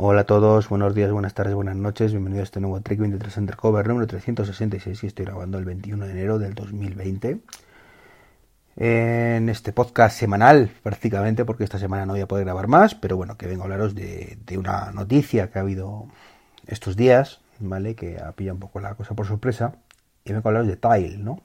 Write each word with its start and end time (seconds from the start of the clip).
Hola 0.00 0.20
a 0.20 0.24
todos, 0.26 0.68
buenos 0.68 0.94
días, 0.94 1.10
buenas 1.10 1.34
tardes, 1.34 1.56
buenas 1.56 1.74
noches, 1.74 2.12
bienvenidos 2.12 2.42
a 2.42 2.44
este 2.44 2.60
nuevo 2.60 2.80
Trek 2.80 3.00
23 3.00 3.36
Undercover 3.38 3.88
número 3.88 4.06
366 4.06 5.02
y 5.02 5.06
estoy 5.08 5.24
grabando 5.24 5.58
el 5.58 5.64
21 5.64 6.06
de 6.06 6.12
enero 6.12 6.38
del 6.38 6.54
2020. 6.54 7.40
En 8.76 9.48
este 9.48 9.72
podcast 9.72 10.16
semanal, 10.16 10.70
prácticamente, 10.84 11.44
porque 11.44 11.64
esta 11.64 11.80
semana 11.80 12.06
no 12.06 12.12
voy 12.12 12.20
a 12.20 12.28
poder 12.28 12.44
grabar 12.44 12.68
más, 12.68 12.94
pero 12.94 13.16
bueno, 13.16 13.36
que 13.36 13.48
vengo 13.48 13.62
a 13.62 13.64
hablaros 13.64 13.96
de, 13.96 14.38
una 14.56 14.92
noticia 14.92 15.50
que 15.50 15.58
ha 15.58 15.62
habido 15.62 16.06
estos 16.68 16.94
días, 16.94 17.40
¿vale? 17.58 17.96
Que 17.96 18.18
ha 18.20 18.30
pillado 18.30 18.54
un 18.54 18.60
poco 18.60 18.78
la 18.78 18.94
cosa 18.94 19.16
por 19.16 19.26
sorpresa. 19.26 19.72
Y 20.24 20.32
vengo 20.32 20.46
a 20.46 20.50
hablaros 20.50 20.68
de 20.68 20.76
Tile, 20.76 21.18
¿no? 21.18 21.40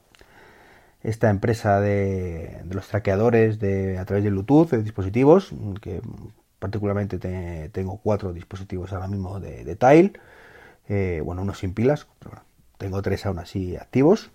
Esta 1.01 1.31
empresa 1.31 1.81
de, 1.81 2.61
los 2.69 2.87
traqueadores 2.87 3.57
de, 3.57 3.97
a 3.97 4.05
través 4.05 4.23
de 4.23 4.29
Bluetooth, 4.29 4.69
de 4.69 4.83
dispositivos, 4.83 5.49
que 5.81 6.01
particularmente 6.63 7.19
tengo 7.73 7.97
cuatro 7.97 8.31
dispositivos 8.31 8.93
ahora 8.93 9.09
mismo 9.09 9.41
de, 9.41 9.75
Tile, 9.75 10.13
eh, 10.87 11.21
bueno, 11.21 11.41
unos 11.41 11.57
sin 11.57 11.73
pilas, 11.73 12.07
tengo 12.77 13.01
tres 13.01 13.25
aún 13.25 13.39
así 13.39 13.75
activos. 13.75 14.31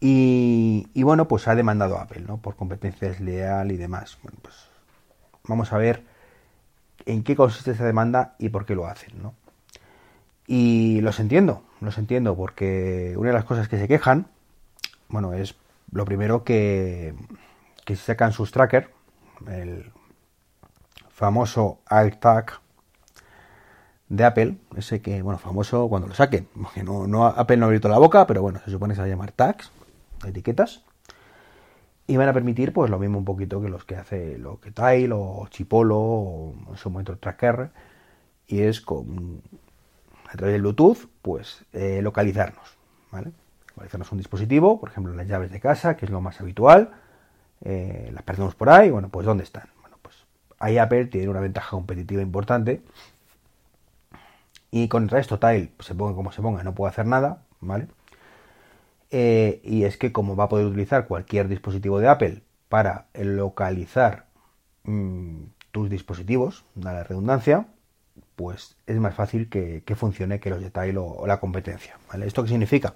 Y, 0.00 0.88
bueno, 0.96 1.28
pues 1.28 1.46
ha 1.46 1.54
demandado 1.54 2.00
Apple, 2.00 2.24
¿no? 2.26 2.38
Por 2.38 2.56
competencia 2.56 3.06
desleal 3.06 3.70
y 3.70 3.76
demás. 3.76 4.18
Bueno, 4.24 4.38
pues 4.42 4.56
vamos 5.44 5.72
a 5.72 5.78
ver 5.78 6.02
en 7.04 7.22
qué 7.22 7.36
consiste 7.36 7.70
esa 7.70 7.84
demanda 7.84 8.34
y 8.40 8.48
por 8.48 8.66
qué 8.66 8.74
lo 8.74 8.88
hacen, 8.88 9.22
¿no? 9.22 9.32
Y 10.48 11.00
los 11.02 11.20
entiendo, 11.20 11.62
los 11.80 11.98
entiendo, 11.98 12.34
porque 12.34 13.14
una 13.16 13.28
de 13.28 13.34
las 13.34 13.44
cosas 13.44 13.68
que 13.68 13.78
se 13.78 13.86
quejan, 13.86 14.26
bueno, 15.08 15.34
es 15.34 15.54
lo 15.92 16.04
primero 16.04 16.42
que, 16.42 17.14
que 17.84 17.94
sacan 17.94 18.32
sus 18.32 18.50
trackers, 18.50 18.88
famoso 21.16 21.78
AirTag 21.86 22.60
de 24.10 24.22
Apple, 24.22 24.58
ese 24.76 25.00
que, 25.00 25.22
bueno, 25.22 25.38
famoso 25.38 25.88
cuando 25.88 26.08
lo 26.08 26.14
saquen, 26.14 26.46
porque 26.62 26.82
no, 26.82 27.06
no, 27.06 27.26
Apple 27.26 27.56
no 27.56 27.64
ha 27.64 27.68
abierto 27.68 27.88
la 27.88 27.96
boca, 27.96 28.26
pero 28.26 28.42
bueno, 28.42 28.60
se 28.62 28.70
supone 28.70 28.92
que 28.92 28.96
se 28.96 29.00
va 29.00 29.06
a 29.06 29.08
llamar 29.08 29.32
tags, 29.32 29.72
etiquetas, 30.26 30.84
y 32.06 32.18
van 32.18 32.28
a 32.28 32.34
permitir, 32.34 32.74
pues, 32.74 32.90
lo 32.90 32.98
mismo 32.98 33.16
un 33.16 33.24
poquito 33.24 33.62
que 33.62 33.70
los 33.70 33.86
que 33.86 33.96
hace 33.96 34.36
lo 34.36 34.60
que 34.60 34.72
Tile 34.72 35.14
o 35.14 35.46
Chipolo 35.48 35.98
o 35.98 36.54
en 36.68 36.76
su 36.76 36.90
momento 36.90 37.16
Tracker, 37.16 37.70
y 38.46 38.60
es 38.60 38.82
con, 38.82 39.40
a 40.28 40.36
través 40.36 40.52
del 40.52 40.60
Bluetooth, 40.60 41.08
pues, 41.22 41.64
eh, 41.72 42.02
localizarnos, 42.02 42.76
¿vale? 43.10 43.32
Localizarnos 43.68 44.12
un 44.12 44.18
dispositivo, 44.18 44.78
por 44.78 44.90
ejemplo, 44.90 45.14
las 45.14 45.26
llaves 45.26 45.50
de 45.50 45.60
casa, 45.60 45.96
que 45.96 46.04
es 46.04 46.10
lo 46.10 46.20
más 46.20 46.42
habitual, 46.42 46.90
eh, 47.64 48.10
las 48.12 48.22
perdemos 48.22 48.54
por 48.54 48.68
ahí, 48.68 48.90
bueno, 48.90 49.08
pues, 49.08 49.24
¿dónde 49.24 49.44
están? 49.44 49.70
Ahí 50.58 50.78
Apple 50.78 51.06
tiene 51.06 51.28
una 51.28 51.40
ventaja 51.40 51.70
competitiva 51.70 52.22
importante. 52.22 52.82
Y 54.70 54.88
con 54.88 55.04
el 55.04 55.08
resto 55.08 55.38
Tile, 55.38 55.70
se 55.80 55.94
ponga 55.94 56.14
como 56.14 56.32
se 56.32 56.42
ponga, 56.42 56.62
no 56.62 56.74
puede 56.74 56.90
hacer 56.90 57.06
nada, 57.06 57.42
¿vale? 57.60 57.88
Eh, 59.10 59.60
y 59.64 59.84
es 59.84 59.96
que 59.96 60.12
como 60.12 60.36
va 60.36 60.44
a 60.44 60.48
poder 60.48 60.66
utilizar 60.66 61.06
cualquier 61.06 61.48
dispositivo 61.48 62.00
de 62.00 62.08
Apple 62.08 62.42
para 62.68 63.06
localizar 63.14 64.26
mm, 64.84 65.44
tus 65.70 65.88
dispositivos, 65.88 66.64
da 66.74 66.92
la 66.92 67.04
redundancia, 67.04 67.68
pues 68.34 68.76
es 68.86 68.98
más 68.98 69.14
fácil 69.14 69.48
que, 69.48 69.82
funcione 69.96 70.40
que 70.40 70.50
los 70.50 70.60
de 70.60 70.70
Tile 70.70 70.98
o, 70.98 71.26
la 71.26 71.40
competencia. 71.40 71.96
¿vale? 72.08 72.26
¿Esto 72.26 72.42
qué 72.42 72.50
significa? 72.50 72.94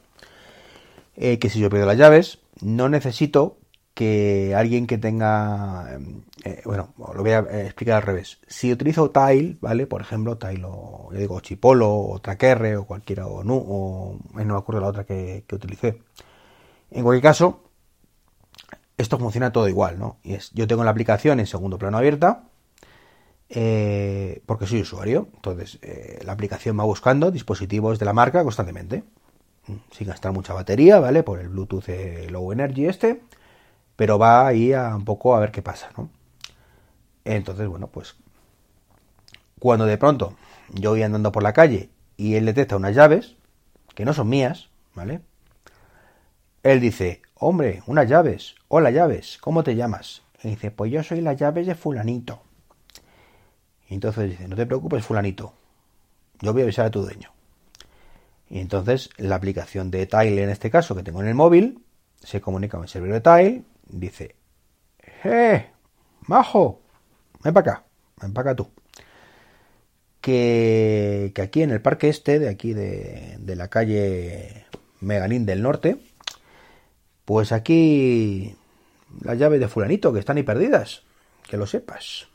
Eh, 1.17 1.39
que 1.39 1.51
si 1.51 1.61
yo 1.61 1.71
pido 1.71 1.87
las 1.87 1.97
llaves, 1.97 2.41
no 2.61 2.89
necesito 2.89 3.57
que 4.01 4.55
alguien 4.57 4.87
que 4.87 4.97
tenga, 4.97 5.99
eh, 6.47 6.63
bueno, 6.65 6.95
lo 6.97 7.21
voy 7.21 7.33
a 7.33 7.41
explicar 7.41 7.97
al 7.97 8.03
revés. 8.03 8.39
Si 8.49 8.73
utilizo 8.73 9.11
Tile, 9.11 9.59
¿vale? 9.61 9.87
Por 9.87 10.01
ejemplo, 10.01 10.39
Tile 10.39 10.65
o, 10.65 11.11
digo, 11.13 11.39
Chipolo 11.41 11.95
o 11.95 12.19
Tracker 12.19 12.77
o 12.77 12.87
cualquiera, 12.87 13.27
o, 13.27 13.45
no, 13.45 13.57
o 13.57 14.19
no 14.33 14.55
me 14.55 14.59
acuerdo 14.59 14.81
la 14.81 14.87
otra 14.87 15.05
que, 15.05 15.45
que, 15.47 15.55
utilicé. 15.55 16.01
En 16.91 17.05
cualquier 17.05 17.23
caso, 17.23 17.65
esto 18.97 19.19
funciona 19.19 19.53
todo 19.53 19.69
igual, 19.69 19.99
¿no? 19.99 20.17
Y 20.23 20.33
es, 20.33 20.51
yo 20.55 20.67
tengo 20.67 20.83
la 20.83 20.93
aplicación 20.93 21.39
en 21.39 21.47
segundo 21.47 21.77
plano 21.77 21.99
abierta, 21.99 22.45
eh, 23.51 24.41
porque 24.47 24.67
soy 24.67 24.81
usuario, 24.81 25.29
entonces 25.35 25.79
eh, 25.83 26.21
la 26.25 26.33
aplicación 26.33 26.79
va 26.79 26.85
buscando 26.85 27.31
dispositivos 27.31 27.99
de 27.99 28.07
la 28.07 28.15
marca 28.15 28.43
constantemente, 28.45 29.05
sin 29.91 30.07
gastar 30.07 30.33
mucha 30.33 30.55
batería, 30.55 31.01
¿vale? 31.01 31.23
Por 31.23 31.39
el 31.39 31.51
Bluetooth 31.51 31.85
Low 32.31 32.51
Energy 32.51 32.87
este 32.87 33.21
pero 34.01 34.19
va 34.19 34.47
ahí 34.47 34.73
a 34.73 34.97
un 34.97 35.05
poco 35.05 35.37
a 35.37 35.41
ver 35.41 35.51
qué 35.53 35.61
pasa, 35.61 35.91
¿no? 35.95 36.09
Entonces, 37.23 37.69
bueno, 37.69 37.89
pues 37.89 38.17
cuando 39.59 39.85
de 39.85 39.99
pronto 39.99 40.39
yo 40.71 40.93
voy 40.93 41.03
andando 41.03 41.31
por 41.31 41.43
la 41.43 41.53
calle 41.53 41.91
y 42.17 42.37
él 42.37 42.47
detecta 42.47 42.77
unas 42.77 42.95
llaves 42.95 43.37
que 43.95 44.07
no 44.07 44.15
son 44.15 44.31
mías, 44.31 44.71
¿vale? 44.95 45.21
Él 46.63 46.81
dice, 46.81 47.21
hombre, 47.35 47.83
unas 47.89 48.09
llaves, 48.09 48.55
hola 48.69 48.91
llaves, 48.91 49.37
¿cómo 49.39 49.63
te 49.63 49.77
llamas? 49.77 50.23
Y 50.43 50.49
dice, 50.49 50.71
pues 50.71 50.91
yo 50.91 51.03
soy 51.03 51.21
las 51.21 51.37
llaves 51.37 51.67
de 51.67 51.75
fulanito. 51.75 52.41
Y 53.87 53.93
entonces 53.93 54.31
dice, 54.31 54.49
no 54.49 54.57
te 54.57 54.65
preocupes, 54.65 55.05
fulanito, 55.05 55.53
yo 56.41 56.55
voy 56.55 56.63
a 56.63 56.65
avisar 56.65 56.87
a 56.87 56.91
tu 56.91 57.03
dueño. 57.03 57.35
Y 58.49 58.61
entonces 58.61 59.11
la 59.19 59.37
aplicación 59.37 59.91
de 59.91 60.07
Tile, 60.07 60.43
en 60.43 60.49
este 60.49 60.71
caso, 60.71 60.97
que 60.97 61.03
tengo 61.03 61.21
en 61.21 61.29
el 61.29 61.35
móvil, 61.35 61.85
se 62.19 62.41
comunica 62.41 62.79
con 62.79 62.85
el 62.85 62.89
servidor 62.89 63.21
de 63.21 63.21
Tile 63.21 63.65
dice, 63.91 64.37
¡eh! 65.25 65.71
¡Majo! 66.27 66.81
Ven 67.43 67.55
para 67.55 67.73
acá, 67.73 67.85
ven 68.21 68.33
para 68.33 68.51
acá 68.51 68.57
tú. 68.57 68.71
Que, 70.21 71.33
que, 71.35 71.43
aquí 71.43 71.63
en 71.63 71.71
el 71.71 71.81
parque 71.81 72.09
este, 72.09 72.39
de 72.39 72.49
aquí 72.49 72.75
de, 72.75 73.37
de 73.39 73.57
la 73.57 73.69
calle 73.69 74.67
Megalín 75.01 75.47
del 75.47 75.63
Norte, 75.63 75.99
pues 77.25 77.53
aquí 77.53 78.57
las 79.23 79.39
llaves 79.39 79.61
de 79.61 79.69
fulanito 79.69 80.13
que 80.13 80.21
están 80.21 80.37
ahí 80.37 80.43
perdidas, 80.43 81.03
que 81.49 81.57
lo 81.57 81.67
sepas. 81.67 82.29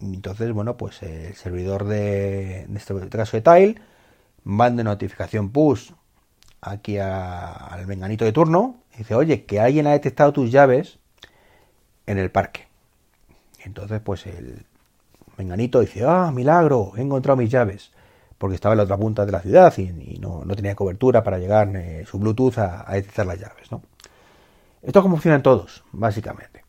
Entonces, 0.00 0.52
bueno, 0.52 0.76
pues 0.76 1.02
el 1.02 1.34
servidor 1.34 1.84
de, 1.84 2.66
este 2.74 3.08
caso 3.10 3.36
de 3.36 3.42
Tile, 3.42 3.82
manda 4.44 4.82
notificación 4.82 5.50
push 5.50 5.92
aquí 6.60 6.98
al 6.98 7.86
menganito 7.86 8.24
de 8.24 8.32
turno 8.32 8.81
dice, 8.98 9.14
oye, 9.14 9.44
que 9.44 9.60
alguien 9.60 9.86
ha 9.86 9.92
detectado 9.92 10.32
tus 10.32 10.50
llaves 10.50 10.98
en 12.06 12.18
el 12.18 12.30
parque. 12.30 12.66
entonces, 13.64 14.00
pues 14.00 14.26
el 14.26 14.66
menganito 15.36 15.80
dice, 15.80 16.04
ah, 16.06 16.30
milagro, 16.32 16.92
he 16.96 17.02
encontrado 17.02 17.36
mis 17.36 17.50
llaves. 17.50 17.92
Porque 18.38 18.56
estaba 18.56 18.72
en 18.72 18.78
la 18.78 18.84
otra 18.84 18.96
punta 18.96 19.24
de 19.24 19.30
la 19.30 19.40
ciudad 19.40 19.72
y, 19.78 20.18
no, 20.18 20.42
tenía 20.56 20.74
cobertura 20.74 21.22
para 21.22 21.38
llegar 21.38 21.70
eh, 21.76 22.04
su 22.04 22.18
Bluetooth 22.18 22.58
a, 22.58 22.86
detectar 22.92 23.24
las 23.24 23.38
llaves, 23.38 23.70
¿no? 23.70 23.82
Esto 24.82 24.98
es 24.98 25.02
como 25.02 25.14
funcionan 25.14 25.44
todos, 25.44 25.84
básicamente. 25.92 26.64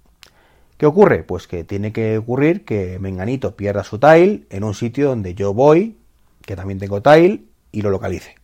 ¿Qué 0.77 0.85
ocurre? 0.85 1.23
Pues 1.23 1.47
que 1.47 1.63
tiene 1.63 1.91
que 1.91 2.19
ocurrir 2.19 2.63
que 2.63 2.99
Menganito 2.99 3.55
pierda 3.55 3.83
su 3.83 3.97
tile 3.97 4.43
en 4.51 4.63
un 4.63 4.75
sitio 4.75 5.09
donde 5.09 5.33
yo 5.33 5.55
voy, 5.55 5.97
que 6.43 6.55
también 6.55 6.77
tengo 6.77 7.01
tile, 7.01 7.45
y 7.71 7.81
lo 7.81 7.89
localice 7.89 8.35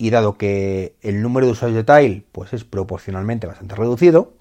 y 0.00 0.08
dado 0.08 0.38
que 0.38 0.96
el 1.02 1.20
número 1.20 1.44
de 1.44 1.52
usuarios 1.52 1.76
de 1.76 1.84
Tile 1.84 2.24
pues 2.32 2.54
es 2.54 2.64
proporcionalmente 2.64 3.46
bastante 3.46 3.74
reducido, 3.74 4.32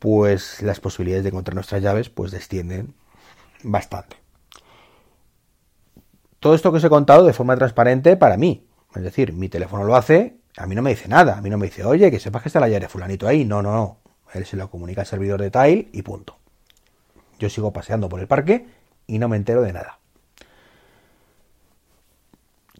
pues 0.00 0.62
las 0.62 0.80
posibilidades 0.80 1.22
de 1.22 1.28
encontrar 1.28 1.54
nuestras 1.54 1.80
llaves 1.80 2.10
pues 2.10 2.32
descienden 2.32 2.92
bastante. 3.62 4.16
Todo 6.40 6.56
esto 6.56 6.72
que 6.72 6.78
os 6.78 6.84
he 6.84 6.88
contado 6.88 7.24
de 7.24 7.32
forma 7.32 7.54
transparente 7.56 8.16
para 8.16 8.36
mí, 8.36 8.66
es 8.96 9.02
decir, 9.04 9.32
mi 9.32 9.48
teléfono 9.48 9.84
lo 9.84 9.94
hace, 9.94 10.38
a 10.56 10.66
mí 10.66 10.74
no 10.74 10.82
me 10.82 10.90
dice 10.90 11.06
nada, 11.06 11.38
a 11.38 11.40
mí 11.40 11.48
no 11.48 11.56
me 11.56 11.66
dice, 11.66 11.84
oye, 11.84 12.10
que 12.10 12.18
sepas 12.18 12.42
que 12.42 12.48
está 12.48 12.58
la 12.58 12.66
llave 12.66 12.80
de 12.80 12.88
fulanito 12.88 13.28
ahí, 13.28 13.44
no, 13.44 13.62
no, 13.62 13.72
no, 13.72 13.98
él 14.34 14.44
se 14.44 14.56
lo 14.56 14.68
comunica 14.68 15.02
al 15.02 15.06
servidor 15.06 15.40
de 15.40 15.52
Tile 15.52 15.88
y 15.92 16.02
punto. 16.02 16.36
Yo 17.38 17.48
sigo 17.48 17.72
paseando 17.72 18.08
por 18.08 18.18
el 18.18 18.26
parque 18.26 18.66
y 19.06 19.20
no 19.20 19.28
me 19.28 19.36
entero 19.36 19.62
de 19.62 19.72
nada. 19.72 20.00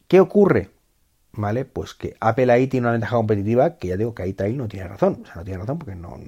¿Qué 0.08 0.18
ocurre? 0.18 0.79
¿Vale? 1.40 1.64
Pues 1.64 1.94
que 1.94 2.16
Apple 2.20 2.52
ahí 2.52 2.66
tiene 2.66 2.86
una 2.86 2.92
ventaja 2.92 3.16
competitiva 3.16 3.76
que 3.76 3.88
ya 3.88 3.96
digo 3.96 4.14
que 4.14 4.22
ahí 4.22 4.32
Tile 4.32 4.52
no 4.52 4.68
tiene 4.68 4.88
razón. 4.88 5.20
O 5.22 5.26
sea, 5.26 5.36
no 5.36 5.44
tiene 5.44 5.58
razón 5.60 5.78
porque 5.78 5.94
no, 5.94 6.18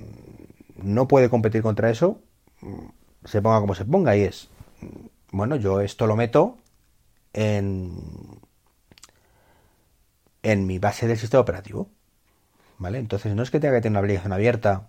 no 0.82 1.08
puede 1.08 1.28
competir 1.30 1.62
contra 1.62 1.90
eso, 1.90 2.20
se 3.24 3.42
ponga 3.42 3.60
como 3.60 3.74
se 3.74 3.84
ponga. 3.84 4.16
Y 4.16 4.22
es, 4.22 4.48
bueno, 5.30 5.56
yo 5.56 5.80
esto 5.80 6.06
lo 6.06 6.16
meto 6.16 6.58
en, 7.32 7.92
en 10.42 10.66
mi 10.66 10.78
base 10.78 11.06
del 11.06 11.18
sistema 11.18 11.42
operativo. 11.42 11.88
¿Vale? 12.78 12.98
Entonces 12.98 13.36
no 13.36 13.44
es 13.44 13.50
que 13.50 13.60
tenga 13.60 13.76
que 13.76 13.82
tener 13.82 13.92
una 13.92 14.00
aplicación 14.00 14.32
abierta 14.32 14.88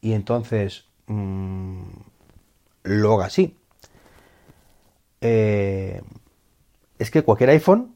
y 0.00 0.12
entonces 0.12 0.86
mmm, 1.06 1.82
lo 2.82 3.14
haga 3.14 3.26
así. 3.26 3.56
Eh, 5.20 6.02
es 6.98 7.10
que 7.10 7.22
cualquier 7.22 7.50
iPhone 7.50 7.94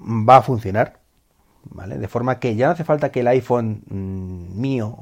va 0.00 0.38
a 0.38 0.42
funcionar. 0.42 1.00
¿Vale? 1.68 1.98
De 1.98 2.06
forma 2.06 2.38
que 2.38 2.54
ya 2.54 2.66
no 2.66 2.72
hace 2.72 2.84
falta 2.84 3.10
que 3.10 3.20
el 3.20 3.28
iPhone 3.28 3.82
mm, 3.88 4.60
mío 4.60 4.96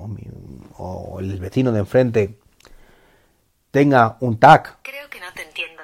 o, 0.78 1.20
el 1.20 1.38
vecino 1.38 1.72
de 1.72 1.80
enfrente 1.80 2.38
tenga 3.70 4.16
un 4.20 4.38
tag. 4.38 4.78
Creo 4.82 5.10
que 5.10 5.20
no 5.20 5.26
te 5.34 5.42
entiendo. 5.42 5.82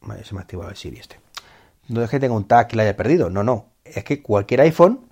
Vale, 0.00 0.24
se 0.24 0.34
me 0.34 0.40
ha 0.40 0.42
activado 0.42 0.70
el 0.70 0.76
Siri 0.76 0.98
este. 0.98 1.20
No 1.88 2.02
es 2.02 2.10
que 2.10 2.18
tenga 2.18 2.34
un 2.34 2.48
tag 2.48 2.68
y 2.72 2.76
la 2.76 2.82
haya 2.82 2.96
perdido, 2.96 3.30
no, 3.30 3.44
no. 3.44 3.66
Es 3.84 4.02
que 4.02 4.22
cualquier 4.22 4.62
iPhone 4.62 5.08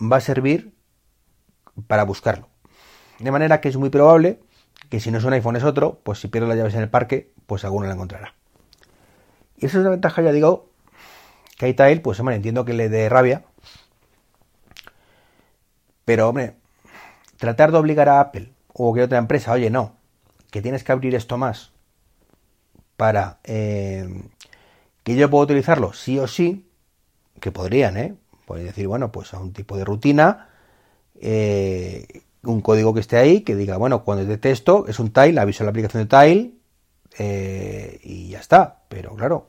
va 0.00 0.16
a 0.16 0.20
servir 0.20 0.72
para 1.86 2.04
buscarlo. 2.04 2.48
De 3.18 3.30
manera 3.30 3.60
que 3.60 3.68
es 3.68 3.76
muy 3.76 3.90
probable 3.90 4.40
que 4.88 5.00
si 5.00 5.10
no 5.10 5.18
es 5.18 5.24
un 5.24 5.32
iPhone 5.32 5.56
es 5.56 5.64
otro, 5.64 6.00
pues 6.02 6.20
si 6.20 6.28
pierdo 6.28 6.48
las 6.48 6.56
llaves 6.56 6.74
en 6.74 6.82
el 6.82 6.88
parque, 6.88 7.32
pues 7.46 7.64
alguno 7.64 7.86
la 7.86 7.94
encontrará. 7.94 8.34
Y 9.56 9.66
esa 9.66 9.78
es 9.78 9.80
una 9.80 9.90
ventaja, 9.90 10.22
ya 10.22 10.32
digo, 10.32 10.70
que 11.56 11.68
iTile, 11.68 12.00
pues 12.00 12.20
hombre, 12.20 12.36
entiendo 12.36 12.64
que 12.64 12.74
le 12.74 12.88
dé 12.88 13.08
rabia. 13.08 13.44
Pero 16.04 16.28
hombre, 16.28 16.54
tratar 17.36 17.72
de 17.72 17.78
obligar 17.78 18.08
a 18.08 18.20
Apple 18.20 18.52
o 18.72 18.94
que 18.94 19.02
otra 19.02 19.18
empresa, 19.18 19.52
oye, 19.52 19.70
no, 19.70 19.96
que 20.50 20.62
tienes 20.62 20.84
que 20.84 20.92
abrir 20.92 21.14
esto 21.14 21.36
más 21.36 21.72
para 22.96 23.38
eh, 23.44 24.08
que 25.02 25.16
yo 25.16 25.30
pueda 25.30 25.44
utilizarlo 25.44 25.92
sí 25.92 26.18
o 26.18 26.26
sí, 26.26 26.66
que 27.40 27.52
podrían, 27.52 27.96
¿eh? 27.96 28.14
Pueden 28.46 28.66
decir, 28.66 28.86
bueno, 28.86 29.12
pues 29.12 29.34
a 29.34 29.38
un 29.38 29.52
tipo 29.52 29.76
de 29.76 29.84
rutina, 29.84 30.48
eh, 31.20 32.22
un 32.42 32.60
código 32.60 32.94
que 32.94 33.00
esté 33.00 33.16
ahí, 33.16 33.40
que 33.40 33.56
diga, 33.56 33.76
bueno, 33.76 34.04
cuando 34.04 34.22
es 34.22 34.28
de 34.28 34.38
texto, 34.38 34.86
es 34.88 34.98
un 34.98 35.12
tile, 35.12 35.40
aviso 35.40 35.64
a 35.64 35.66
la 35.66 35.70
aplicación 35.70 36.06
de 36.06 36.18
tile, 36.18 36.52
eh, 37.18 38.00
y 38.02 38.28
ya 38.28 38.40
está. 38.40 38.82
Pero 38.88 39.14
claro, 39.16 39.48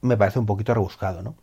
me 0.00 0.16
parece 0.16 0.38
un 0.38 0.46
poquito 0.46 0.74
rebuscado, 0.74 1.22
¿no? 1.22 1.36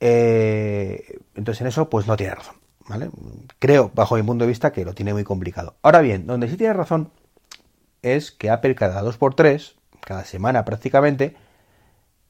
Eh, 0.00 1.18
entonces 1.34 1.60
en 1.60 1.66
eso, 1.68 1.90
pues 1.90 2.06
no 2.06 2.16
tiene 2.16 2.34
razón, 2.34 2.56
¿vale? 2.88 3.10
Creo, 3.58 3.90
bajo 3.94 4.16
mi 4.16 4.22
punto 4.22 4.44
de 4.44 4.48
vista, 4.48 4.72
que 4.72 4.84
lo 4.84 4.94
tiene 4.94 5.12
muy 5.12 5.24
complicado. 5.24 5.76
Ahora 5.82 6.00
bien, 6.00 6.26
donde 6.26 6.48
sí 6.48 6.56
tiene 6.56 6.74
razón 6.74 7.10
es 8.02 8.30
que 8.30 8.50
Apple 8.50 8.74
cada 8.74 9.02
2x3, 9.02 9.74
cada 10.00 10.24
semana 10.24 10.64
prácticamente, 10.64 11.36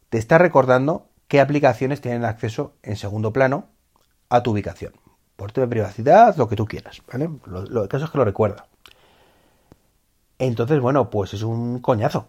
te 0.08 0.18
está 0.18 0.38
recordando 0.38 1.08
qué 1.28 1.40
aplicaciones 1.40 2.00
tienen 2.00 2.24
acceso 2.24 2.72
en 2.82 2.96
segundo 2.96 3.32
plano 3.32 3.66
a 4.30 4.42
tu 4.42 4.52
ubicación. 4.52 4.94
Por 5.36 5.52
de 5.52 5.68
privacidad, 5.68 6.36
lo 6.36 6.48
que 6.48 6.56
tú 6.56 6.66
quieras, 6.66 7.02
¿vale? 7.12 7.28
Lo, 7.46 7.64
lo, 7.64 7.82
el 7.84 7.88
caso 7.88 8.06
es 8.06 8.10
que 8.10 8.18
lo 8.18 8.24
recuerda. 8.24 8.66
Entonces, 10.38 10.80
bueno, 10.80 11.10
pues 11.10 11.34
es 11.34 11.42
un 11.42 11.80
coñazo. 11.80 12.28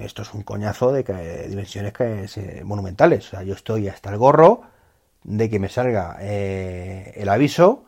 Esto 0.00 0.22
es 0.22 0.32
un 0.34 0.42
coñazo 0.42 0.92
de, 0.92 1.48
dimensiones 1.48 1.92
que, 1.92 2.62
monumentales. 2.64 3.26
O 3.26 3.30
sea, 3.30 3.42
yo 3.42 3.54
estoy 3.54 3.88
hasta 3.88 4.10
el 4.10 4.18
gorro 4.18 4.62
de 5.24 5.50
que 5.50 5.58
me 5.58 5.68
salga 5.68 6.16
eh, 6.20 7.12
el 7.16 7.28
aviso 7.28 7.84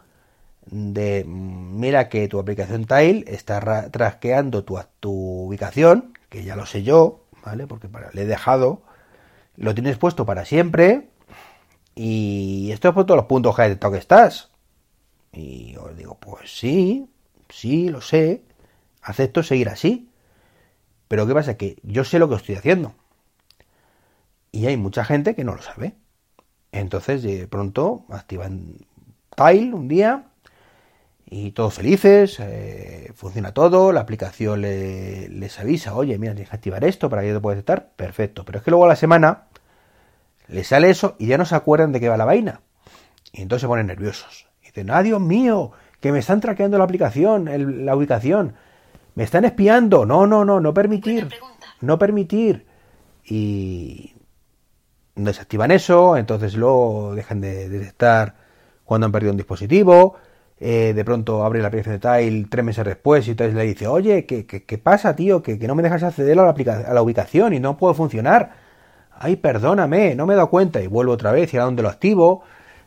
de 0.67 1.25
mira 1.27 2.09
que 2.09 2.29
tu 2.29 2.39
aplicación 2.39 2.85
Tile 2.85 3.25
está 3.27 3.91
trasqueando 3.91 4.65
tu, 4.65 4.79
ubicación, 5.03 6.13
que 6.29 6.45
ya 6.45 6.57
lo 6.57 6.67
sé 6.67 6.83
yo, 6.83 7.25
¿vale? 7.45 7.67
Porque 7.67 7.89
le 8.13 8.23
he 8.23 8.27
dejado, 8.27 8.83
lo 9.57 9.75
tienes 9.75 9.99
puesto 9.99 10.27
para 10.27 10.45
siempre 10.45 11.09
y 11.95 12.71
esto 12.73 12.89
es 12.89 12.95
por 12.95 13.07
todos 13.07 13.19
los 13.19 13.27
puntos 13.27 13.57
que 13.57 13.79
que 13.79 13.99
estás. 13.99 14.51
Y 15.33 15.77
os 15.77 15.97
digo, 15.97 16.17
pues 16.19 16.59
sí, 16.59 17.09
sí, 17.49 17.89
lo 17.89 18.01
sé, 18.01 18.43
acepto 19.03 19.43
seguir 19.43 19.69
así. 19.69 20.10
Pero 21.11 21.27
¿qué 21.27 21.35
pasa? 21.35 21.57
Que 21.57 21.77
yo 21.83 22.05
sé 22.05 22.21
lo 22.21 22.29
que 22.29 22.37
estoy 22.37 22.55
haciendo. 22.55 22.95
Y 24.53 24.67
hay 24.67 24.77
mucha 24.77 25.05
gente 25.05 25.35
que 25.35 25.43
no 25.43 25.57
lo 25.57 25.61
sabe. 25.61 25.95
Entonces, 26.71 27.25
de 27.25 27.49
pronto, 27.49 28.05
activan 28.11 28.77
Tile 29.35 29.75
un 29.75 29.89
día 29.89 30.27
y 31.27 31.51
todos 31.51 31.75
felices, 31.75 32.39
eh, 32.39 33.11
funciona 33.17 33.53
todo, 33.53 33.91
la 33.91 34.03
aplicación 34.03 34.63
les 34.63 35.59
avisa, 35.59 35.97
oye, 35.97 36.17
mira, 36.17 36.33
tienes 36.35 36.51
que 36.51 36.57
activar 36.57 36.85
esto 36.85 37.11
para 37.11 37.23
que 37.23 37.29
yo 37.29 37.35
te 37.35 37.41
pueda 37.41 37.55
aceptar, 37.55 37.91
perfecto. 37.97 38.45
Pero 38.45 38.59
es 38.59 38.65
que 38.65 38.71
luego 38.71 38.85
a 38.85 38.89
la 38.89 38.97
semana 38.97 39.49
les 40.47 40.69
sale 40.69 40.91
eso 40.91 41.17
y 41.19 41.27
ya 41.27 41.39
no 41.39 41.45
se 41.45 41.57
acuerdan 41.57 41.91
de 41.91 41.99
qué 41.99 42.09
va 42.09 42.17
la 42.17 42.25
vaina. 42.25 42.61
Y 43.33 43.43
entonces 43.43 43.63
se 43.63 43.67
ponen 43.67 43.89
nerviosos. 43.89 44.47
Y 44.63 44.67
dicen, 44.67 44.93
ah, 44.93 45.03
Dios 45.03 45.21
mío, 45.21 45.73
que 45.99 46.13
me 46.13 46.21
están 46.21 46.41
traqueando 46.41 46.79
la 46.79 46.85
aplicación, 46.85 47.85
la 47.85 47.97
ubicación. 47.97 48.55
Me 49.21 49.25
están 49.25 49.45
espiando. 49.45 50.07
No, 50.07 50.27
no, 50.27 50.47
no, 50.47 50.61
no 50.61 50.73
permitir. 50.73 51.29
No 51.83 51.99
permitir. 51.99 52.65
Y 53.23 54.15
desactivan 55.15 55.73
eso, 55.73 56.17
entonces 56.17 56.55
luego 56.55 57.15
dejan 57.15 57.43
de 57.43 57.69
detectar 57.69 58.35
cuando 58.83 59.05
han 59.05 59.13
perdido 59.13 59.33
un 59.33 59.37
dispositivo. 59.37 60.15
Eh, 60.59 60.95
de 60.95 61.05
pronto 61.05 61.45
abre 61.45 61.61
la 61.61 61.69
aplicación 61.69 61.99
de 61.99 62.01
Tile 62.01 62.47
tres 62.51 62.65
meses 62.65 62.83
después 62.83 63.29
y 63.29 63.33
entonces 63.33 63.55
le 63.55 63.65
dice, 63.65 63.87
oye, 63.89 64.25
¿qué, 64.25 64.47
qué, 64.47 64.79
pasa, 64.79 65.15
tío? 65.15 65.43
Que, 65.43 65.59
que, 65.59 65.69
no 65.69 65.75
me 65.75 65.83
dejas 65.83 66.03
acceder 66.03 66.39
a 66.39 66.43
la, 66.43 66.85
a 66.89 66.95
la 66.95 67.03
ubicación 67.03 67.53
y 67.53 67.61
no 67.61 67.77
puedo 67.77 67.93
funcionar. 67.93 68.55
Ay, 69.13 69.37
perdóname, 69.37 70.15
no 70.15 70.25
me 70.25 70.33
he 70.33 70.37
dado 70.37 70.49
cuenta. 70.49 70.81
Y 70.81 70.87
vuelvo 70.87 71.13
otra 71.13 71.31
vez 71.31 71.53
y 71.53 71.59
a 71.59 71.65
dónde 71.65 71.83
lo 71.83 71.91
activo. 71.91 72.43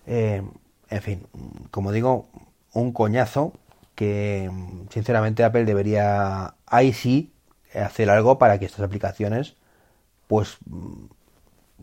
Eh, 0.07 0.41
en 0.89 1.01
fin, 1.03 1.27
como 1.69 1.91
digo, 1.91 2.29
un 2.73 2.91
coñazo 2.91 3.53
que 3.95 4.49
sinceramente 4.89 5.43
Apple 5.43 5.65
debería 5.65 6.55
ahí 6.65 6.93
sí 6.93 7.33
hacer 7.73 8.09
algo 8.09 8.37
para 8.37 8.59
que 8.59 8.65
estas 8.65 8.81
aplicaciones 8.81 9.55
pues 10.27 10.57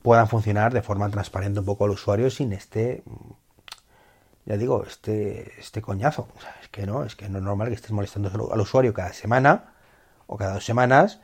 puedan 0.02 0.28
funcionar 0.28 0.72
de 0.72 0.82
forma 0.82 1.10
transparente 1.10 1.60
un 1.60 1.66
poco 1.66 1.84
al 1.84 1.90
usuario 1.90 2.30
sin 2.30 2.52
este 2.52 3.02
ya 4.46 4.56
digo 4.56 4.84
este 4.86 5.52
este 5.58 5.82
coñazo. 5.82 6.28
Es 6.62 6.68
que 6.68 6.86
no 6.86 7.04
es 7.04 7.14
que 7.16 7.28
no 7.28 7.38
es 7.38 7.44
normal 7.44 7.68
que 7.68 7.74
estés 7.74 7.92
molestando 7.92 8.50
al 8.52 8.60
usuario 8.60 8.94
cada 8.94 9.12
semana 9.12 9.74
o 10.26 10.36
cada 10.36 10.54
dos 10.54 10.64
semanas. 10.64 11.20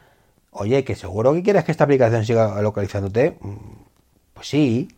Oye 0.51 0.85
que 0.85 0.95
seguro 0.95 1.33
que 1.33 1.43
quieres 1.43 1.65
que 1.65 1.73
esta 1.73 1.85
aplicación 1.85 2.25
siga 2.25 2.61
localizándote. 2.61 3.39
Pues 4.35 4.49
sí. 4.49 4.89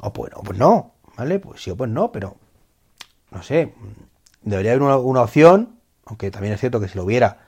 O 0.00 0.12
pues, 0.12 0.32
o 0.34 0.42
pues 0.42 0.58
no 0.58 0.92
vale 1.16 1.40
pues 1.40 1.62
sí 1.62 1.70
o 1.70 1.76
pues 1.76 1.90
no 1.90 2.12
pero 2.12 2.36
no 3.32 3.42
sé 3.42 3.74
debería 4.42 4.72
haber 4.72 4.82
una, 4.82 5.22
opción, 5.22 5.78
aunque 6.06 6.30
también 6.30 6.54
es 6.54 6.60
cierto 6.60 6.80
que 6.80 6.88
si 6.88 6.96
lo 6.96 7.04
hubiera, 7.04 7.38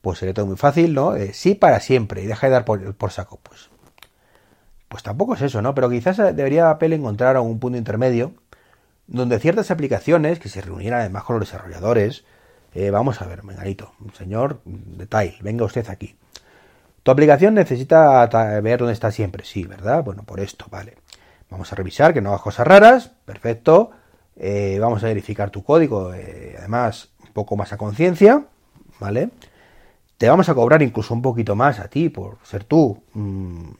pues 0.00 0.18
sería 0.18 0.34
todo 0.34 0.46
muy 0.46 0.56
fácil, 0.56 0.94
¿no? 0.94 1.14
sí 1.32 1.54
para 1.54 1.80
siempre 1.80 2.22
y 2.22 2.26
deja 2.26 2.46
de 2.46 2.52
dar 2.52 2.64
por, 2.64 3.10
saco, 3.10 3.38
pues. 3.42 3.70
Pues 4.88 5.02
tampoco 5.02 5.34
es 5.34 5.42
eso, 5.42 5.60
¿no? 5.62 5.74
Pero 5.74 5.90
quizás 5.90 6.16
debería 6.16 6.70
Apple 6.70 6.94
encontrar 6.94 7.34
algún 7.36 7.58
punto 7.58 7.76
intermedio 7.76 8.34
donde 9.06 9.38
ciertas 9.38 9.70
aplicaciones 9.70 10.38
que 10.38 10.48
se 10.48 10.60
reunieran 10.60 11.00
además 11.00 11.24
con 11.24 11.38
los 11.38 11.48
desarrolladores, 11.48 12.24
eh, 12.74 12.90
vamos 12.90 13.22
a 13.22 13.26
ver, 13.26 13.44
menganito, 13.44 13.92
señor 14.14 14.60
de 14.64 15.06
Tile, 15.06 15.36
venga 15.40 15.64
usted 15.64 15.88
aquí. 15.88 16.16
Tu 17.02 17.10
aplicación 17.10 17.54
necesita 17.54 18.26
ver 18.60 18.80
dónde 18.80 18.92
está 18.92 19.12
siempre, 19.12 19.44
sí, 19.44 19.64
¿verdad? 19.64 20.02
Bueno, 20.02 20.24
por 20.24 20.40
esto, 20.40 20.66
vale. 20.70 20.96
Vamos 21.48 21.72
a 21.72 21.76
revisar 21.76 22.12
que 22.12 22.20
no 22.20 22.30
hagas 22.30 22.42
cosas 22.42 22.66
raras, 22.66 23.12
perfecto. 23.24 23.92
Eh, 24.36 24.78
vamos 24.80 25.02
a 25.02 25.06
verificar 25.06 25.50
tu 25.50 25.62
código, 25.64 26.12
eh, 26.12 26.54
además, 26.58 27.10
un 27.24 27.32
poco 27.32 27.56
más 27.56 27.72
a 27.72 27.78
conciencia, 27.78 28.44
¿vale? 29.00 29.30
Te 30.18 30.28
vamos 30.28 30.48
a 30.48 30.54
cobrar 30.54 30.82
incluso 30.82 31.14
un 31.14 31.22
poquito 31.22 31.56
más 31.56 31.78
a 31.80 31.88
ti 31.88 32.08
por 32.08 32.38
ser 32.42 32.64
tú, 32.64 33.02
mm, 33.14 33.70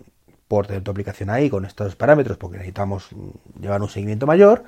por 0.48 0.66
tener 0.66 0.82
tu 0.82 0.90
aplicación 0.90 1.30
ahí 1.30 1.50
con 1.50 1.64
estos 1.64 1.96
parámetros, 1.96 2.38
porque 2.38 2.58
necesitamos 2.58 3.08
mm, 3.12 3.60
llevar 3.60 3.82
un 3.82 3.88
seguimiento 3.88 4.26
mayor, 4.26 4.64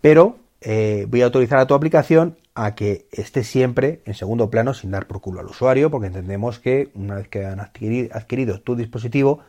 pero 0.00 0.36
eh, 0.60 1.06
voy 1.08 1.22
a 1.22 1.26
autorizar 1.26 1.58
a 1.58 1.66
tu 1.66 1.74
aplicación 1.74 2.38
a 2.54 2.74
que 2.74 3.06
esté 3.12 3.44
siempre 3.44 4.00
en 4.06 4.14
segundo 4.14 4.50
plano 4.50 4.74
sin 4.74 4.90
dar 4.90 5.06
por 5.06 5.20
culo 5.20 5.40
al 5.40 5.46
usuario, 5.46 5.90
porque 5.90 6.08
entendemos 6.08 6.58
que 6.58 6.90
una 6.94 7.16
vez 7.16 7.28
que 7.28 7.44
han 7.44 7.60
adquirido 7.60 8.60
tu 8.60 8.76
dispositivo, 8.76 9.40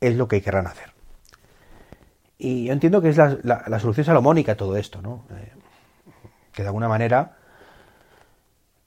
es 0.00 0.16
lo 0.16 0.28
que 0.28 0.42
querrán 0.42 0.66
hacer. 0.66 0.93
Y 2.38 2.64
yo 2.64 2.72
entiendo 2.72 3.00
que 3.00 3.10
es 3.10 3.16
la, 3.16 3.78
solución 3.78 4.04
salomónica 4.04 4.52
a 4.52 4.56
todo 4.56 4.76
esto, 4.76 5.00
¿no? 5.00 5.24
Eh, 5.30 5.52
que 6.52 6.62
de 6.62 6.68
alguna 6.68 6.88
manera 6.88 7.36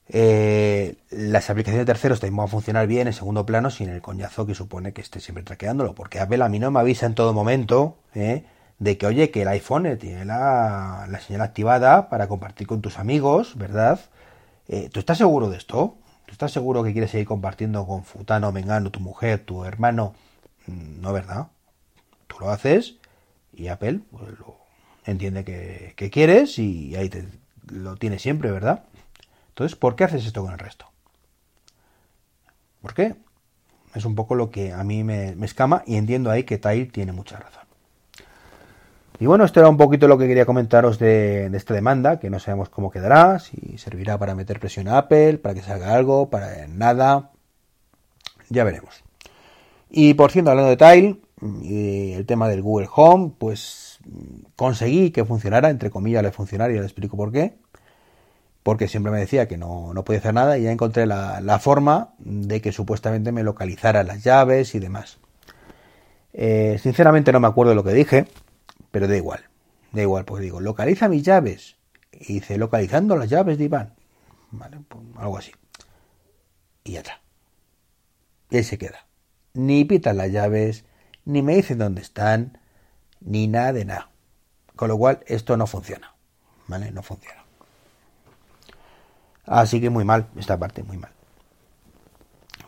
eh, 0.08 0.96
las 1.10 1.50
aplicaciones 1.50 1.86
de 1.86 1.92
terceros 1.92 2.20
también 2.20 2.36
van 2.36 2.46
a 2.46 2.48
funcionar 2.48 2.86
bien 2.86 3.06
en 3.06 3.12
segundo 3.12 3.44
plano 3.44 3.70
sin 3.70 3.88
el 3.88 4.00
coñazo 4.00 4.46
que 4.46 4.54
supone 4.54 4.92
que 4.92 5.00
esté 5.00 5.20
siempre 5.20 5.44
traqueándolo. 5.44 5.94
Porque 5.94 6.20
Apple 6.20 6.44
a 6.44 6.48
mí 6.48 6.58
no 6.58 6.70
me 6.70 6.80
avisa 6.80 7.06
en 7.06 7.14
todo 7.14 7.32
momento 7.32 7.98
¿eh? 8.14 8.44
de 8.78 8.98
que, 8.98 9.06
oye, 9.06 9.30
que 9.30 9.42
el 9.42 9.48
iPhone 9.48 9.98
tiene 9.98 10.24
la, 10.24 11.06
la, 11.08 11.20
señal 11.20 11.42
activada 11.42 12.08
para 12.10 12.28
compartir 12.28 12.66
con 12.66 12.80
tus 12.80 12.98
amigos, 12.98 13.56
¿verdad? 13.56 14.00
¿Tú 14.92 15.00
estás 15.00 15.16
seguro 15.16 15.48
de 15.48 15.56
esto? 15.56 15.96
¿Tú 16.26 16.32
estás 16.32 16.52
seguro 16.52 16.84
que 16.84 16.92
quieres 16.92 17.10
seguir 17.10 17.26
compartiendo 17.26 17.86
con 17.86 18.04
Futano, 18.04 18.52
Mengano, 18.52 18.90
tu 18.90 19.00
mujer, 19.00 19.46
tu 19.46 19.64
hermano? 19.64 20.12
Mm, 20.66 21.00
no, 21.00 21.14
¿verdad? 21.14 21.46
Tú 22.26 22.36
lo 22.40 22.50
haces 22.50 22.97
y 23.52 23.68
Apple 23.68 24.00
pues, 24.10 24.38
lo 24.38 24.56
entiende 25.04 25.44
que, 25.44 26.10
quieres 26.10 26.58
y 26.58 26.94
ahí 26.96 27.08
te, 27.08 27.26
lo 27.70 27.96
tiene 27.96 28.18
siempre, 28.18 28.50
¿verdad? 28.50 28.84
Entonces, 29.48 29.76
¿por 29.76 29.96
qué 29.96 30.04
haces 30.04 30.24
esto 30.26 30.42
con 30.42 30.52
el 30.52 30.58
resto? 30.58 30.86
¿Por 32.80 32.94
qué? 32.94 33.16
Es 33.94 34.04
un 34.04 34.14
poco 34.14 34.34
lo 34.34 34.50
que 34.50 34.72
a 34.72 34.84
mí 34.84 35.02
me, 35.02 35.30
escama 35.44 35.82
y 35.86 35.96
entiendo 35.96 36.30
ahí 36.30 36.44
que 36.44 36.58
Tile 36.58 36.86
tiene 36.86 37.12
mucha 37.12 37.38
razón. 37.38 37.64
Y 39.18 39.26
bueno, 39.26 39.44
esto 39.44 39.58
era 39.58 39.68
un 39.68 39.76
poquito 39.76 40.06
lo 40.06 40.16
que 40.16 40.28
quería 40.28 40.46
comentaros 40.46 40.98
de, 41.00 41.50
esta 41.52 41.74
demanda, 41.74 42.20
que 42.20 42.30
no 42.30 42.38
sabemos 42.38 42.68
cómo 42.68 42.90
quedará, 42.90 43.40
si 43.40 43.76
servirá 43.78 44.16
para 44.16 44.36
meter 44.36 44.60
presión 44.60 44.86
a 44.86 44.98
Apple, 44.98 45.38
para 45.38 45.54
que 45.54 45.62
se 45.62 45.72
haga 45.72 45.94
algo, 45.94 46.30
para 46.30 46.68
nada. 46.68 47.32
Ya 48.48 48.62
veremos. 48.62 49.02
Y 49.90 50.14
por 50.14 50.30
cierto, 50.30 50.50
hablando 50.50 50.70
de 50.70 50.76
Tile, 50.76 51.20
y 51.40 52.12
el 52.12 52.26
tema 52.26 52.48
del 52.48 52.62
Google 52.62 52.88
Home, 52.94 53.32
pues 53.38 54.00
conseguí 54.56 55.10
que 55.10 55.24
funcionara, 55.24 55.70
entre 55.70 55.90
comillas 55.90 56.22
le 56.22 56.32
funcionara 56.32 56.72
y 56.72 56.76
ya 56.76 56.80
le 56.80 56.86
explico 56.86 57.16
por 57.16 57.32
qué. 57.32 57.56
Porque 58.62 58.88
siempre 58.88 59.12
me 59.12 59.20
decía 59.20 59.48
que 59.48 59.56
no, 59.56 59.94
no 59.94 60.04
podía 60.04 60.18
hacer 60.18 60.34
nada 60.34 60.58
y 60.58 60.64
ya 60.64 60.72
encontré 60.72 61.06
la, 61.06 61.58
forma 61.60 62.14
de 62.18 62.60
que 62.60 62.72
supuestamente 62.72 63.32
me 63.32 63.42
localizara 63.42 64.02
las 64.02 64.24
llaves 64.24 64.74
y 64.74 64.78
demás. 64.78 65.18
Eh, 66.32 66.78
sinceramente 66.82 67.32
no 67.32 67.40
me 67.40 67.46
acuerdo 67.46 67.74
lo 67.74 67.84
que 67.84 67.92
dije, 67.92 68.26
pero 68.90 69.08
da 69.08 69.16
igual. 69.16 69.44
Da 69.92 70.02
igual, 70.02 70.24
pues 70.24 70.42
digo, 70.42 70.60
localiza 70.60 71.08
mis 71.08 71.22
llaves. 71.22 71.76
Y 72.12 72.34
dice, 72.34 72.58
localizando 72.58 73.16
las 73.16 73.30
llaves 73.30 73.58
de 73.58 73.64
Iván. 73.64 73.94
Vale, 74.50 74.78
pues 74.88 75.04
algo 75.16 75.38
así. 75.38 75.52
Y 76.84 76.92
ya 76.92 77.00
está. 77.00 77.22
Y 78.50 78.56
ahí 78.56 78.64
se 78.64 78.76
queda. 78.76 79.06
Ni 79.54 79.84
pitan 79.84 80.16
las 80.16 80.30
llaves, 80.30 80.84
ni 81.28 81.42
me 81.42 81.56
dicen 81.56 81.76
dónde 81.76 82.00
están, 82.00 82.58
ni 83.20 83.48
nada 83.48 83.74
de 83.74 83.84
nada. 83.84 84.08
Con 84.76 84.88
lo 84.88 84.96
cual, 84.96 85.20
esto 85.26 85.58
no 85.58 85.66
funciona. 85.66 86.14
¿Vale? 86.68 86.90
No 86.90 87.02
funciona. 87.02 87.44
Así 89.44 89.78
que 89.78 89.90
muy 89.90 90.04
mal, 90.04 90.26
esta 90.36 90.58
parte, 90.58 90.82
muy 90.82 90.96
mal. 90.96 91.10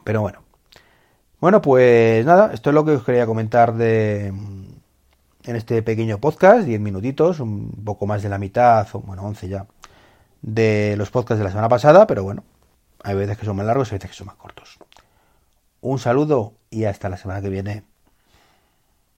Pero 0.04 0.20
bueno. 0.20 0.40
Bueno, 1.40 1.62
pues 1.62 2.24
nada, 2.26 2.52
esto 2.52 2.68
es 2.68 2.74
lo 2.74 2.84
que 2.84 2.92
os 2.92 3.02
quería 3.02 3.24
comentar 3.24 3.74
de, 3.74 4.26
en 4.26 5.56
este 5.56 5.82
pequeño 5.82 6.18
podcast, 6.18 6.66
10 6.66 6.80
minutitos, 6.80 7.40
un 7.40 7.82
poco 7.82 8.06
más 8.06 8.22
de 8.22 8.28
la 8.28 8.36
mitad, 8.36 8.86
bueno, 8.92 9.22
11 9.22 9.48
ya, 9.48 9.66
de 10.42 10.96
los 10.98 11.10
podcasts 11.10 11.38
de 11.38 11.44
la 11.44 11.50
semana 11.50 11.70
pasada, 11.70 12.06
pero 12.06 12.24
bueno, 12.24 12.44
hay 13.02 13.14
veces 13.14 13.38
que 13.38 13.46
son 13.46 13.56
más 13.56 13.64
largos 13.64 13.88
y 13.88 13.94
hay 13.94 13.98
veces 13.98 14.10
que 14.10 14.16
son 14.16 14.26
más 14.26 14.36
cortos. 14.36 14.78
Un 15.80 15.98
saludo 15.98 16.52
y 16.68 16.84
hasta 16.84 17.08
la 17.08 17.16
semana 17.16 17.40
que 17.40 17.48
viene. 17.48 17.89